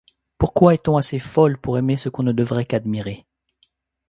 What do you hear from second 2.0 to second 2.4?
qu'on ne